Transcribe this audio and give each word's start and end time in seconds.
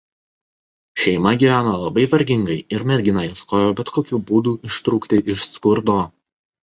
Šeima 1.01 1.33
gyveno 1.43 1.73
labai 1.81 2.07
vargingai 2.15 2.57
ir 2.77 2.87
mergina 2.93 3.27
ieškojo 3.29 3.77
bet 3.81 3.93
kokių 3.99 4.23
būdų 4.31 4.55
ištrūkti 4.71 5.21
iš 5.35 5.47
skurdo. 5.51 5.99